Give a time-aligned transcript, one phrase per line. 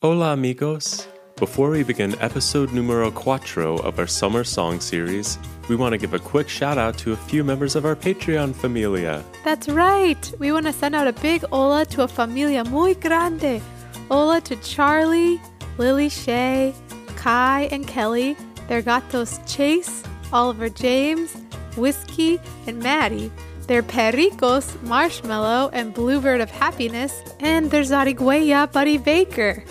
[0.00, 1.08] Hola, amigos.
[1.34, 6.14] Before we begin episode numero cuatro of our summer song series, we want to give
[6.14, 9.24] a quick shout out to a few members of our Patreon familia.
[9.42, 10.32] That's right.
[10.38, 13.60] We want to send out a big hola to a familia muy grande.
[14.08, 15.40] Hola to Charlie,
[15.78, 16.72] Lily Shay,
[17.16, 18.36] Kai and Kelly,
[18.68, 21.34] their gatos Chase, Oliver James,
[21.76, 22.38] Whiskey,
[22.68, 23.32] and Maddie.
[23.66, 29.64] Their pericos, Marshmallow and Bluebird of Happiness, and their zarigüeya, Buddy Baker.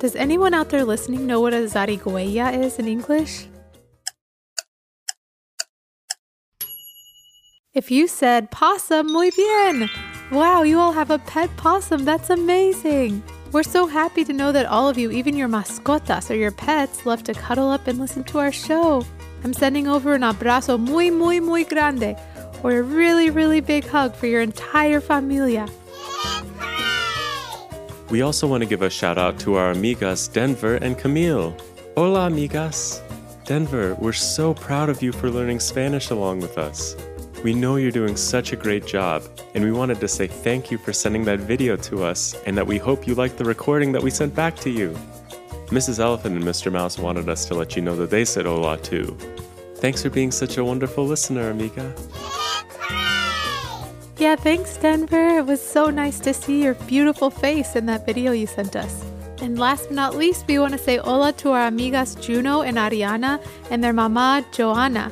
[0.00, 3.46] Does anyone out there listening know what a zarigüeya is in English?
[7.74, 9.90] If you said possum, muy bien!
[10.32, 12.06] Wow, you all have a pet possum.
[12.06, 13.22] That's amazing.
[13.52, 17.04] We're so happy to know that all of you, even your mascotas or your pets,
[17.04, 19.04] love to cuddle up and listen to our show.
[19.44, 22.16] I'm sending over an abrazo muy, muy, muy grande,
[22.62, 25.68] or a really, really big hug for your entire familia.
[28.10, 31.56] We also want to give a shout out to our amigas Denver and Camille.
[31.96, 33.00] Hola, amigas.
[33.44, 36.96] Denver, we're so proud of you for learning Spanish along with us.
[37.44, 39.22] We know you're doing such a great job,
[39.54, 42.66] and we wanted to say thank you for sending that video to us, and that
[42.66, 44.90] we hope you liked the recording that we sent back to you.
[45.66, 46.00] Mrs.
[46.00, 46.72] Elephant and Mr.
[46.72, 49.16] Mouse wanted us to let you know that they said hola too.
[49.76, 51.94] Thanks for being such a wonderful listener, amiga.
[54.20, 55.38] Yeah, thanks, Denver.
[55.38, 59.02] It was so nice to see your beautiful face in that video you sent us.
[59.40, 62.76] And last but not least, we want to say hola to our amigas Juno and
[62.76, 65.10] Ariana and their mama, Joanna.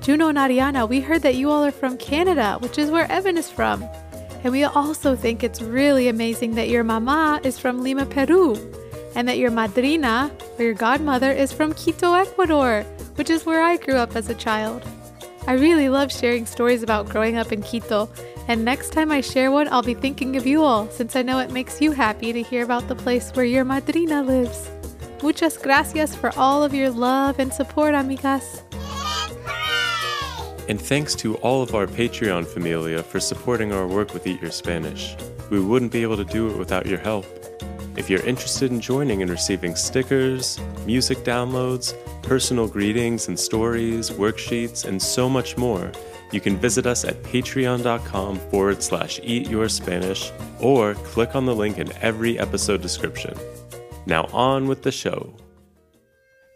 [0.00, 3.36] Juno and Ariana, we heard that you all are from Canada, which is where Evan
[3.36, 3.86] is from.
[4.42, 8.56] And we also think it's really amazing that your mama is from Lima, Peru,
[9.14, 12.84] and that your madrina, or your godmother, is from Quito, Ecuador,
[13.16, 14.82] which is where I grew up as a child.
[15.46, 18.08] I really love sharing stories about growing up in Quito,
[18.48, 21.38] and next time I share one, I'll be thinking of you all, since I know
[21.40, 24.70] it makes you happy to hear about the place where your madrina lives.
[25.22, 28.62] Muchas gracias for all of your love and support, amigas.
[30.68, 34.50] And thanks to all of our Patreon familia for supporting our work with Eat Your
[34.50, 35.16] Spanish.
[35.50, 37.24] We wouldn't be able to do it without your help.
[37.96, 44.84] If you're interested in joining and receiving stickers, music downloads, personal greetings and stories, worksheets,
[44.84, 45.92] and so much more,
[46.32, 51.54] you can visit us at patreon.com forward slash eat your Spanish or click on the
[51.54, 53.36] link in every episode description.
[54.06, 55.32] Now on with the show.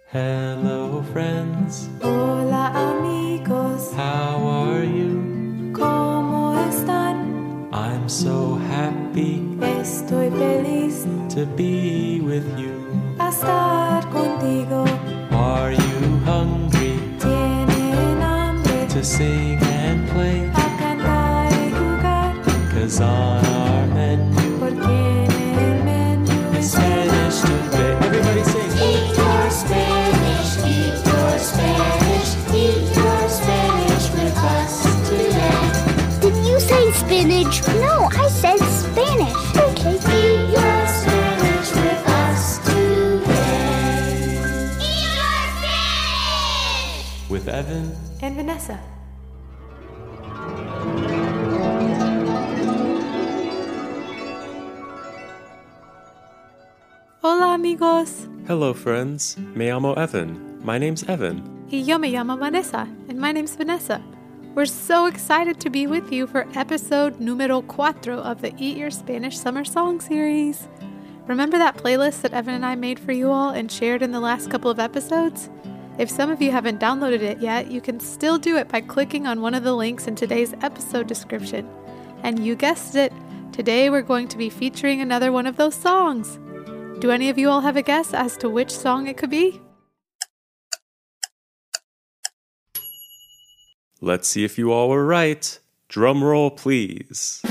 [0.09, 1.89] Hello, friends.
[2.03, 3.93] Hola, amigos.
[3.95, 5.73] How are you?
[5.73, 7.69] ¿Cómo están?
[7.73, 12.75] I'm so happy Estoy feliz to be with you.
[13.19, 14.85] a estar contigo.
[15.33, 16.60] Are you hungry Tienen hambre
[19.01, 20.47] to sing and play?
[20.49, 22.35] a cantar y jugar.
[22.71, 25.27] Cause on our menu Porque
[25.65, 27.97] en menú is Spanish today.
[28.05, 28.71] Everybody sing.
[28.77, 34.75] Eat your Spanish, eat your Spanish, eat your Spanish with us
[35.09, 35.65] today.
[36.21, 37.57] Did you say spinach?
[37.81, 39.41] No, I said Spanish.
[39.57, 39.97] Okay.
[39.97, 43.65] Eat your Spanish with us today.
[44.89, 47.31] Eat your Spanish!
[47.31, 48.79] With Evan and Vanessa.
[57.23, 59.37] Hola amigos, Hello, friends.
[59.55, 60.59] Me llamo Evan.
[60.65, 61.43] My name's Evan.
[61.71, 64.03] y yo me llamo Vanessa, and my name's Vanessa.
[64.55, 68.91] We're so excited to be with you for episode numero cuatro of the Eat Your
[68.91, 70.67] Spanish Summer Song series.
[71.27, 74.21] Remember that playlist that Evan and I made for you all and shared in the
[74.21, 75.49] last couple of episodes?
[75.99, 79.27] If some of you haven't downloaded it yet, you can still do it by clicking
[79.27, 81.69] on one of the links in today's episode description.
[82.23, 83.13] And you guessed it,
[83.53, 86.39] today we're going to be featuring another one of those songs.
[87.01, 89.61] Do any of you all have a guess as to which song it could be?
[94.01, 95.59] Let's see if you all were right.
[95.89, 97.43] Drum roll, please.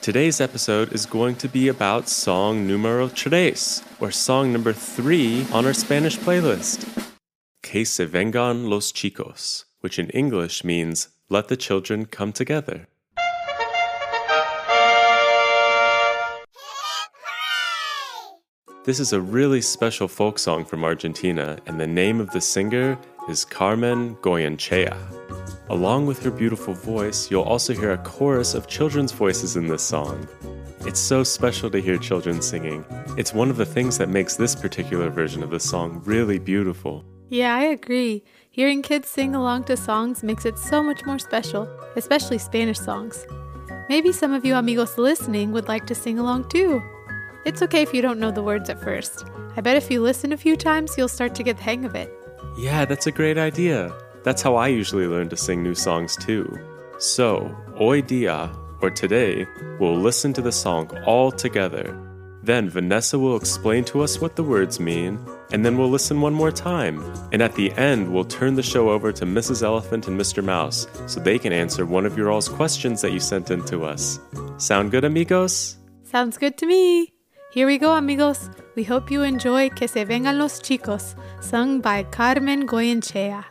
[0.00, 5.66] Today's episode is going to be about song numero tres, or song number three on
[5.66, 7.03] our Spanish playlist.
[7.64, 12.88] Que se vengan los chicos, which in English means let the children come together.
[18.84, 22.98] This is a really special folk song from Argentina, and the name of the singer
[23.30, 24.98] is Carmen Goyenchea.
[25.70, 29.82] Along with her beautiful voice, you'll also hear a chorus of children's voices in this
[29.82, 30.28] song.
[30.80, 32.84] It's so special to hear children singing.
[33.16, 37.06] It's one of the things that makes this particular version of the song really beautiful.
[37.28, 38.22] Yeah, I agree.
[38.50, 43.26] Hearing kids sing along to songs makes it so much more special, especially Spanish songs.
[43.88, 46.82] Maybe some of you amigos listening would like to sing along too.
[47.44, 49.24] It's okay if you don't know the words at first.
[49.56, 51.94] I bet if you listen a few times, you'll start to get the hang of
[51.94, 52.12] it.
[52.56, 53.92] Yeah, that's a great idea.
[54.22, 56.46] That's how I usually learn to sing new songs too.
[56.98, 58.50] So, hoy dia,
[58.80, 59.46] or today,
[59.78, 61.98] we'll listen to the song all together.
[62.44, 65.18] Then Vanessa will explain to us what the words mean,
[65.50, 67.00] and then we'll listen one more time.
[67.32, 69.62] And at the end, we'll turn the show over to Mrs.
[69.62, 70.44] Elephant and Mr.
[70.44, 73.84] Mouse so they can answer one of your all's questions that you sent in to
[73.86, 74.20] us.
[74.58, 75.78] Sound good, amigos?
[76.02, 77.14] Sounds good to me.
[77.50, 78.50] Here we go, amigos.
[78.74, 83.46] We hope you enjoy Que se vengan los chicos, sung by Carmen Goyenchea.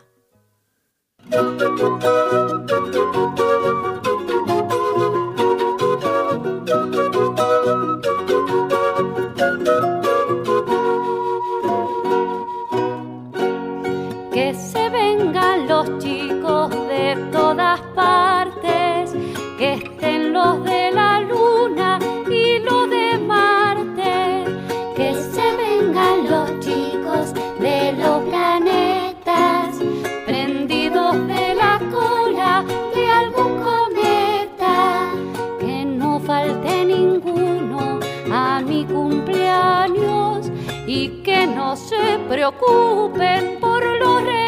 [40.95, 44.43] Y que no se preocupen por los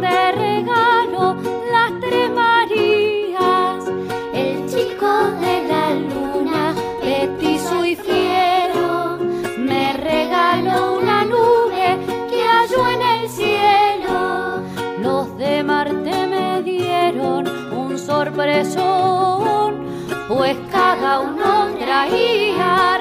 [0.00, 1.36] de regalo
[1.70, 3.84] las tres Marías.
[4.32, 5.10] El chico
[5.40, 9.18] de la luna, petizo y fiero,
[9.58, 11.98] Me regaló una nube
[12.30, 14.62] que halló en el cielo.
[15.00, 19.86] Los de Marte me dieron un sorpresón,
[20.28, 22.98] pues cada uno traía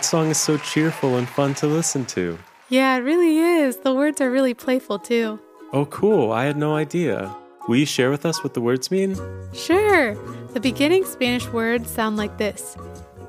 [0.00, 2.38] that song is so cheerful and fun to listen to.
[2.70, 3.76] Yeah, it really is.
[3.76, 5.38] The words are really playful too.
[5.74, 6.32] Oh, cool.
[6.32, 7.30] I had no idea.
[7.68, 9.14] Will you share with us what the words mean?
[9.52, 10.16] Sure.
[10.54, 12.78] The beginning Spanish words sound like this.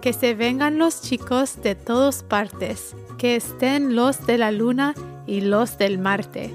[0.02, 2.96] Que se vengan los chicos de todas partes.
[3.18, 4.94] Que estén los de la luna
[5.28, 6.52] y los del Marte.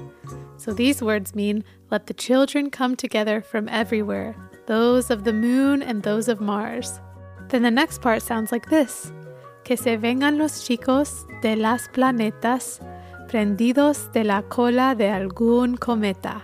[0.57, 4.35] So these words mean let the children come together from everywhere,
[4.65, 6.99] those of the moon and those of Mars.
[7.49, 9.11] Then the next part sounds like this.
[9.67, 12.79] Que se vengan los chicos de las planetas,
[13.27, 16.41] prendidos de la cola de algún cometa.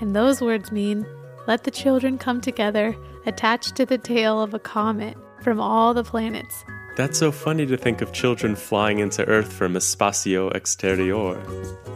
[0.00, 1.04] And those words mean
[1.46, 6.02] let the children come together, attached to the tail of a comet from all the
[6.02, 6.64] planets.
[6.96, 11.38] That's so funny to think of children flying into Earth from Espacio Exterior.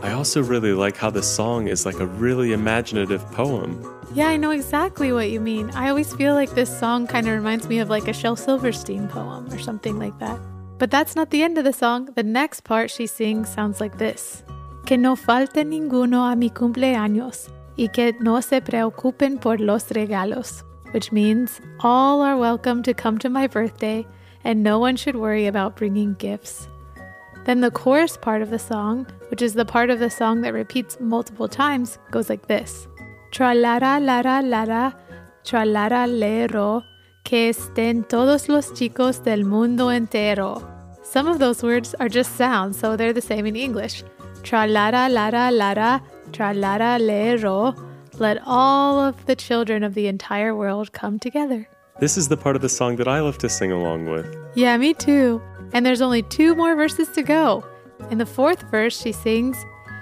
[0.02, 3.82] I also really like how the song is like a really imaginative poem.
[4.12, 5.70] Yeah, I know exactly what you mean.
[5.70, 9.08] I always feel like this song kind of reminds me of like a Shel Silverstein
[9.08, 10.38] poem or something like that.
[10.80, 12.08] But that's not the end of the song.
[12.14, 14.42] The next part she sings sounds like this
[14.86, 20.62] Que no falte ninguno a mi cumpleaños y que no se preocupen por los regalos,
[20.92, 24.06] which means all are welcome to come to my birthday
[24.42, 26.66] and no one should worry about bringing gifts.
[27.44, 30.54] Then the chorus part of the song, which is the part of the song that
[30.54, 32.88] repeats multiple times, goes like this
[33.32, 34.96] Tra lara lara lara,
[35.44, 36.82] tra lara lero,
[37.30, 40.66] que estén todos los chicos del mundo entero.
[41.04, 44.02] Some of those words are just sounds, so they're the same in English.
[44.42, 47.72] Tra lara lara lara, tra lara lero.
[48.18, 51.68] Let all of the children of the entire world come together.
[52.00, 54.26] This is the part of the song that I love to sing along with.
[54.56, 55.40] Yeah, me too.
[55.72, 57.62] And there's only two more verses to go.
[58.10, 59.56] In the fourth verse, she sings,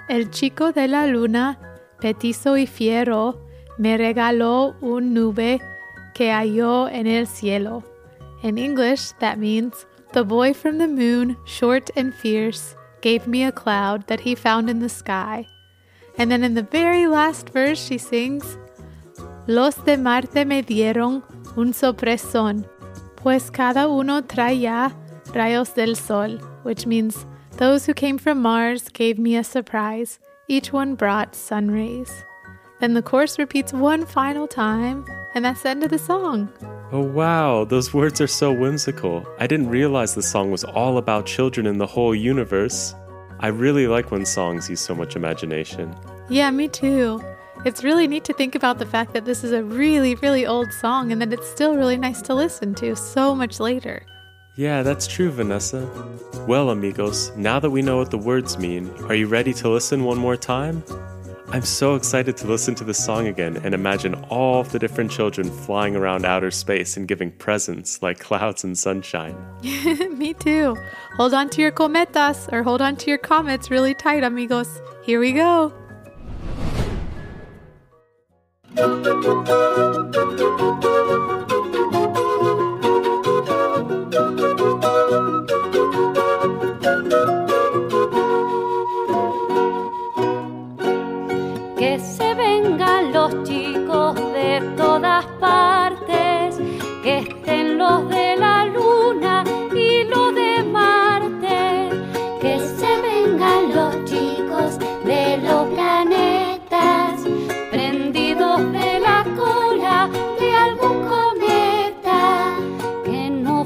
[0.09, 1.59] El chico de la luna,
[2.01, 3.37] petizo y fiero,
[3.77, 5.61] me regaló un nube
[6.19, 7.81] que halló en el cielo.
[8.43, 13.53] In English, that means, The boy from the moon, short and fierce, gave me a
[13.53, 15.47] cloud that he found in the sky.
[16.17, 18.57] And then in the very last verse, she sings,
[19.47, 21.23] Los de Marte me dieron
[21.55, 22.65] un sorpresón,
[23.15, 24.93] pues cada uno traía
[25.31, 30.19] rayos del sol, which means Those who came from Mars gave me a surprise.
[30.49, 32.11] Each one brought sun rays.
[32.81, 35.05] Then the chorus repeats one final time,
[35.35, 36.49] and that's the end of the song.
[36.91, 39.27] Oh wow, those words are so whimsical.
[39.39, 42.95] I didn't realize the song was all about children in the whole universe.
[43.39, 45.95] I really like when songs use so much imagination.
[46.29, 47.23] Yeah, me too.
[47.65, 50.71] It's really neat to think about the fact that this is a really, really old
[50.71, 54.05] song and that it's still really nice to listen to so much later.
[54.55, 55.87] Yeah, that's true, Vanessa.
[56.47, 60.03] Well, amigos, now that we know what the words mean, are you ready to listen
[60.03, 60.83] one more time?
[61.51, 65.49] I'm so excited to listen to the song again and imagine all the different children
[65.49, 69.35] flying around outer space and giving presents like clouds and sunshine.
[69.63, 70.77] me too.
[71.15, 74.79] Hold on to your cometas or hold on to your comets really tight, amigos.
[75.03, 75.73] Here we go.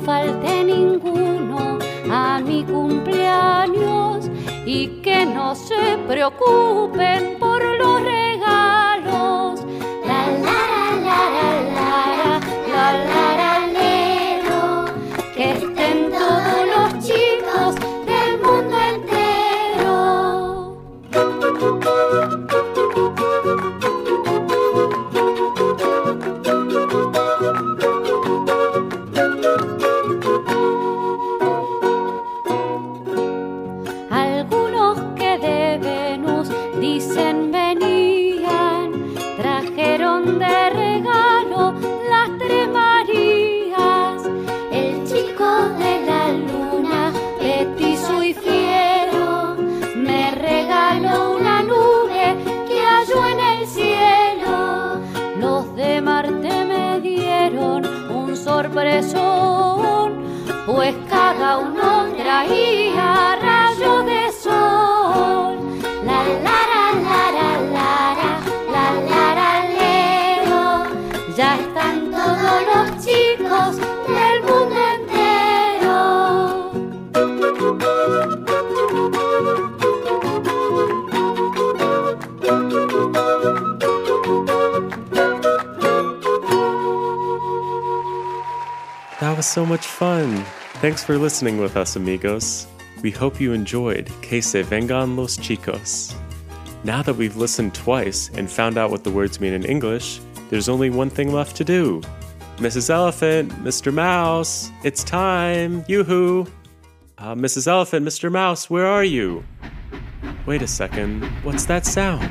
[0.05, 1.79] Falte ninguno
[2.11, 4.29] a mi cumpleaños
[4.65, 8.01] y que no se preocupen por los
[89.53, 90.62] so much fun.
[90.83, 92.67] Thanks for listening with us, amigos.
[93.01, 96.13] We hope you enjoyed Que se vengan los chicos.
[96.83, 100.67] Now that we've listened twice and found out what the words mean in English, there's
[100.67, 102.01] only one thing left to do.
[102.57, 102.89] Mrs.
[102.89, 103.93] Elephant, Mr.
[103.93, 105.85] Mouse, it's time!
[105.87, 106.47] Yoo-hoo!
[107.17, 107.65] Uh, Mrs.
[107.65, 108.29] Elephant, Mr.
[108.29, 109.45] Mouse, where are you?
[110.45, 112.29] Wait a second, what's that sound?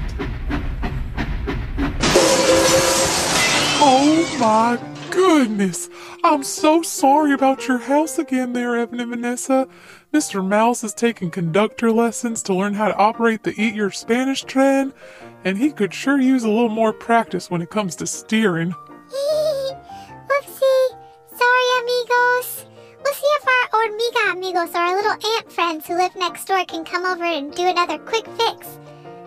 [3.80, 5.88] Oh my goodness!
[6.25, 9.69] I'm so sorry about your house again there, Evan and Vanessa.
[10.12, 10.45] Mr.
[10.45, 14.92] Mouse is taking conductor lessons to learn how to operate the Eat Your Spanish train,
[15.45, 18.71] and he could sure use a little more practice when it comes to steering.
[20.28, 20.88] Whoopsie.
[21.37, 22.66] Sorry, amigos.
[23.04, 26.64] We'll see if our hormiga amigos or our little ant friends who live next door
[26.64, 28.78] can come over and do another quick fix.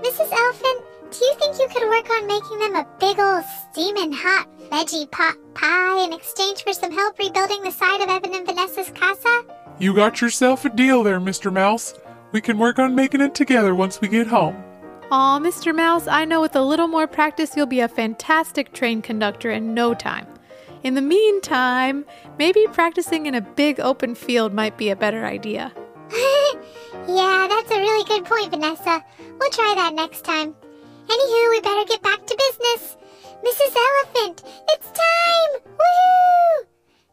[0.02, 0.32] Mrs.
[0.32, 4.48] Elephant, do you think you could work on making them a big old steaming hot
[4.70, 8.90] veggie pot pie in exchange for some help rebuilding the side of Evan and Vanessa's
[8.92, 9.46] casa?
[9.80, 11.52] You got yourself a deal there, Mr.
[11.52, 11.94] Mouse.
[12.32, 14.62] We can work on making it together once we get home.
[15.12, 15.74] Aw, Mr.
[15.76, 19.74] Mouse, I know with a little more practice you'll be a fantastic train conductor in
[19.74, 20.28] no time.
[20.84, 22.06] In the meantime,
[22.38, 25.72] maybe practicing in a big open field might be a better idea.
[27.08, 29.04] yeah, that's a really good point, Vanessa.
[29.40, 30.56] We'll try that next time.
[31.08, 32.98] Anywho, we better get back to business.
[33.44, 33.76] Mrs.
[33.76, 35.62] Elephant, it's time!
[35.66, 36.66] Woohoo!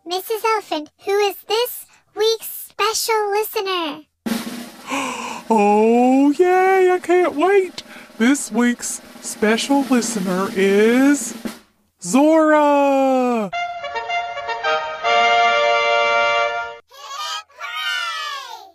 [0.07, 0.45] Mrs.
[0.45, 4.03] Elephant, who is this week's special listener?
[5.55, 6.91] Oh, yay!
[6.93, 7.83] I can't wait!
[8.17, 11.37] This week's special listener is.
[12.01, 13.51] Zora!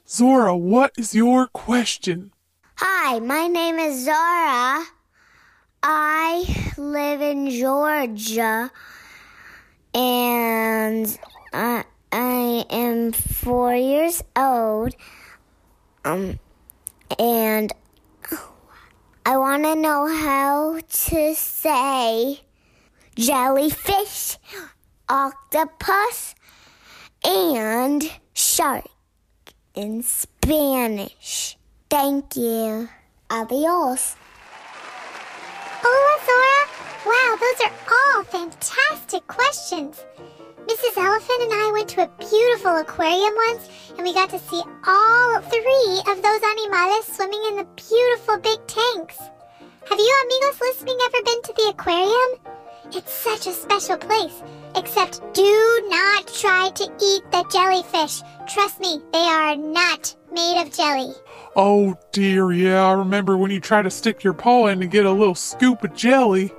[0.07, 2.31] Zora, what is your question?
[2.75, 4.85] Hi, my name is Zara.
[5.83, 8.71] I live in Georgia
[9.93, 11.19] and
[11.53, 14.95] I, I am four years old.
[16.03, 16.39] Um,
[17.19, 17.71] and
[19.25, 22.41] I want to know how to say
[23.15, 24.37] jellyfish,
[25.09, 26.35] octopus,
[27.23, 28.85] and shark
[29.75, 31.57] in Spanish.
[31.89, 32.89] Thank you.
[33.29, 34.15] Adios.
[37.39, 40.03] Those are all fantastic questions.
[40.65, 40.97] Mrs.
[40.97, 45.41] Elephant and I went to a beautiful aquarium once, and we got to see all
[45.41, 49.19] three of those animales swimming in the beautiful big tanks.
[49.87, 52.57] Have you amigos listening ever been to the aquarium?
[52.91, 54.41] It's such a special place.
[54.75, 58.21] Except do not try to eat the jellyfish.
[58.47, 61.13] Trust me, they are not made of jelly.
[61.55, 65.05] Oh dear, yeah, I remember when you tried to stick your paw in to get
[65.05, 66.51] a little scoop of jelly.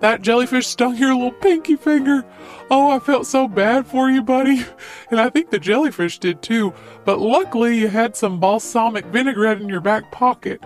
[0.00, 2.24] That jellyfish stung your little pinky finger.
[2.70, 4.64] Oh, I felt so bad for you, buddy.
[5.10, 6.72] And I think the jellyfish did too.
[7.04, 10.62] But luckily, you had some balsamic vinaigrette in your back pocket.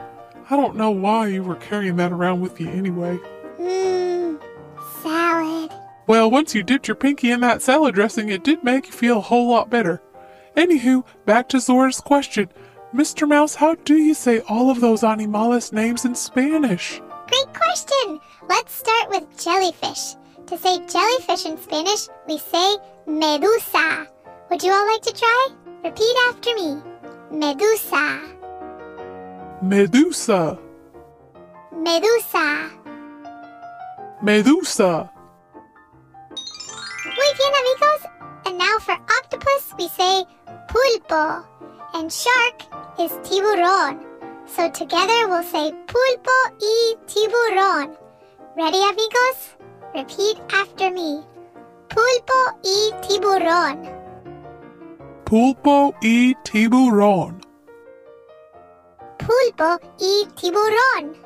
[0.51, 3.19] I don't know why you were carrying that around with you anyway.
[3.59, 4.39] Mmm,
[5.03, 5.73] salad.
[6.07, 9.19] Well, once you dipped your pinky in that salad dressing, it did make you feel
[9.19, 10.03] a whole lot better.
[10.57, 12.51] Anywho, back to Zora's question.
[12.95, 13.27] Mr.
[13.27, 17.01] Mouse, how do you say all of those animales names in Spanish?
[17.27, 18.21] Great question.
[18.49, 20.17] Let's start with jellyfish.
[20.49, 24.07] To say jellyfish in Spanish, we say medusa.
[24.51, 25.49] Would you all like to try?
[25.83, 26.77] Repeat after me.
[27.31, 28.21] Medusa.
[29.63, 30.59] Medusa.
[31.73, 32.71] Medusa.
[34.23, 35.11] Medusa.
[37.17, 38.03] Muy bien, amigos.
[38.47, 40.25] And now for octopus, we say
[40.69, 41.47] pulpo.
[41.95, 42.61] And shark
[43.01, 44.05] is tiburón.
[44.47, 48.04] So together we'll say pulpo y tiburón.
[48.57, 49.57] Ready, amigos?
[49.93, 51.25] Repeat after me.
[51.89, 53.83] Pulpo y tiburón.
[55.25, 57.41] Pulpo y tiburón.
[59.19, 61.17] Pulpo y tiburón.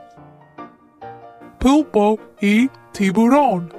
[1.59, 3.75] Pulpo y tiburón.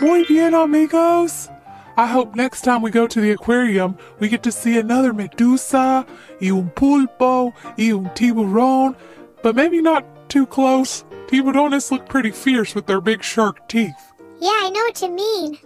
[0.00, 1.48] Muy bien, amigos.
[1.96, 6.04] I hope next time we go to the aquarium, we get to see another medusa,
[6.40, 8.96] y un pulpo, y un tiburón,
[9.44, 11.04] but maybe not too close.
[11.28, 14.12] Tiburones look pretty fierce with their big shark teeth.
[14.40, 15.58] Yeah, I know what you mean.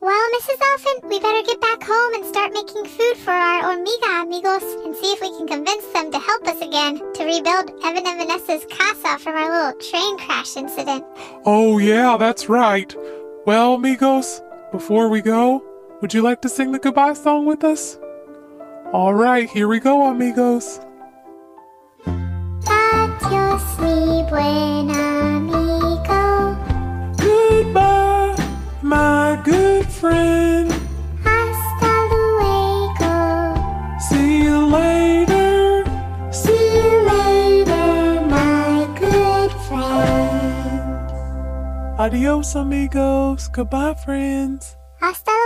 [0.00, 0.60] Well, Mrs.
[0.60, 4.94] Elephant, we better get back home and start making food for our hormiga amigos and
[4.94, 8.66] see if we can convince them to help us again to rebuild Evan and Vanessa's
[8.66, 11.04] casa from our little train crash incident.
[11.44, 12.94] Oh, yeah, that's right.
[13.46, 15.64] Well, amigos, before we go,
[16.02, 17.98] would you like to sing the goodbye song with us?
[18.92, 20.78] All right, here we go, amigos.
[23.56, 26.56] Adios, buen amigo.
[27.16, 28.34] Goodbye,
[28.82, 30.70] my good friend.
[31.24, 33.54] Hasta luego.
[33.98, 35.84] See you later.
[36.30, 41.10] See you later, my good friend.
[41.98, 43.48] Adios, amigos.
[43.48, 44.76] Goodbye, friends.
[45.00, 45.45] Hasta luego.